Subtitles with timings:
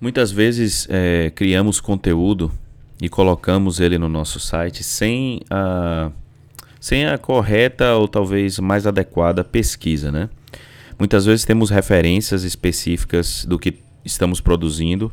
[0.00, 2.52] Muitas vezes é, criamos conteúdo
[3.00, 6.10] e colocamos ele no nosso site sem a,
[6.80, 10.28] sem a correta ou talvez mais adequada pesquisa, né?
[10.98, 15.12] Muitas vezes temos referências específicas do que estamos produzindo.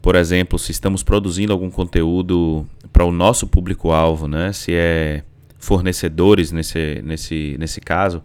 [0.00, 4.52] Por exemplo, se estamos produzindo algum conteúdo para o nosso público-alvo, né?
[4.52, 5.22] Se é
[5.58, 8.22] fornecedores nesse, nesse, nesse caso,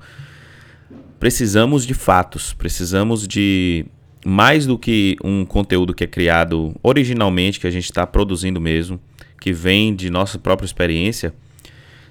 [1.19, 3.85] precisamos de fatos, precisamos de
[4.25, 8.99] mais do que um conteúdo que é criado originalmente, que a gente está produzindo mesmo,
[9.39, 11.33] que vem de nossa própria experiência,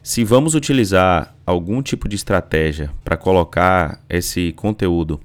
[0.03, 5.21] se vamos utilizar algum tipo de estratégia para colocar esse conteúdo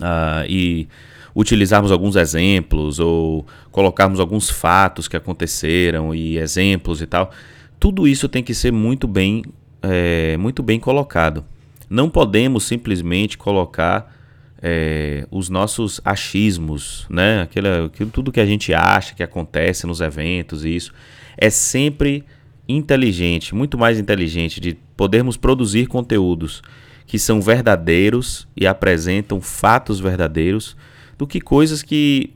[0.00, 0.88] uh, e
[1.34, 7.30] utilizarmos alguns exemplos ou colocarmos alguns fatos que aconteceram e exemplos e tal,
[7.78, 9.44] tudo isso tem que ser muito bem,
[9.82, 11.44] é, muito bem colocado.
[11.90, 14.15] Não podemos simplesmente colocar
[14.62, 17.42] é, os nossos achismos, né?
[17.42, 20.92] Aquilo, aquilo, tudo que a gente acha que acontece nos eventos e isso
[21.36, 22.24] é sempre
[22.68, 26.62] inteligente, muito mais inteligente de podermos produzir conteúdos
[27.06, 30.76] que são verdadeiros e apresentam fatos verdadeiros
[31.16, 32.30] do que coisas que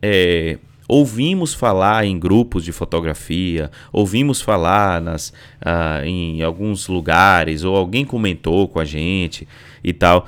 [0.00, 0.58] é,
[0.88, 8.04] ouvimos falar em grupos de fotografia, ouvimos falar nas, ah, em alguns lugares ou alguém
[8.04, 9.46] comentou com a gente
[9.82, 10.26] e tal.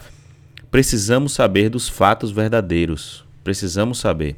[0.71, 3.25] Precisamos saber dos fatos verdadeiros.
[3.43, 4.37] Precisamos saber.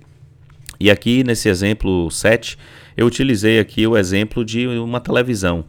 [0.79, 2.57] E aqui nesse exemplo 7,
[2.97, 5.65] eu utilizei aqui o exemplo de uma televisão.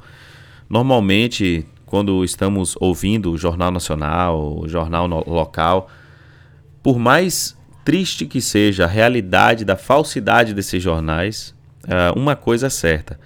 [0.69, 5.89] Normalmente, quando estamos ouvindo o Jornal Nacional, o jornal no local,
[6.81, 12.69] por mais triste que seja a realidade da falsidade desses jornais, uh, uma coisa é
[12.69, 13.19] certa.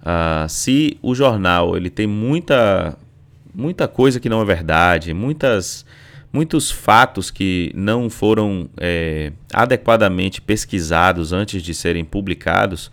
[0.00, 2.96] Uh, se o jornal ele tem muita,
[3.52, 5.84] muita coisa que não é verdade, muitas
[6.32, 12.90] muitos fatos que não foram é, adequadamente pesquisados antes de serem publicados,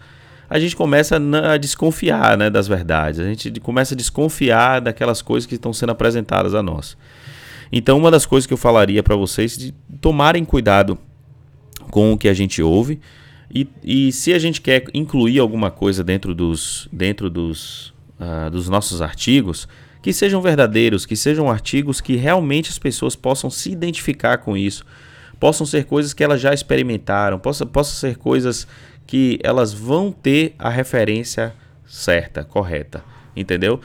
[0.50, 5.46] a gente começa a desconfiar né, das verdades, a gente começa a desconfiar daquelas coisas
[5.46, 6.98] que estão sendo apresentadas a nós.
[7.72, 10.98] Então, uma das coisas que eu falaria para vocês é de tomarem cuidado
[11.92, 13.00] com o que a gente ouve
[13.54, 18.68] e, e se a gente quer incluir alguma coisa dentro dos, dentro dos, uh, dos
[18.70, 19.68] nossos artigos,
[20.02, 24.86] que sejam verdadeiros, que sejam artigos que realmente as pessoas possam se identificar com isso,
[25.40, 28.68] possam ser coisas que elas já experimentaram, possam, possam ser coisas
[29.06, 31.54] que elas vão ter a referência
[31.86, 33.04] certa, correta,
[33.36, 33.80] entendeu?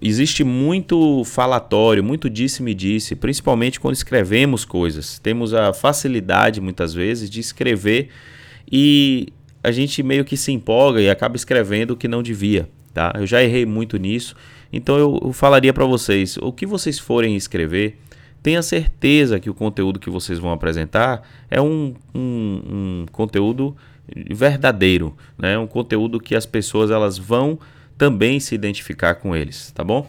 [0.00, 5.18] Existe muito falatório, muito disse-me-disse, principalmente quando escrevemos coisas.
[5.18, 8.10] Temos a facilidade, muitas vezes, de escrever
[8.70, 9.28] e
[9.62, 12.68] a gente meio que se empolga e acaba escrevendo o que não devia.
[12.96, 13.12] Tá?
[13.14, 14.34] Eu já errei muito nisso
[14.72, 17.98] então eu, falaria para vocês, o que vocês forem escrever,
[18.42, 23.76] tenha certeza que o conteúdo que vocês vão apresentar é um, um, um conteúdo
[24.30, 25.58] verdadeiro, né?
[25.58, 27.58] Um conteúdo que as pessoas elas vão
[27.98, 30.08] também se identificar com eles, tá bom?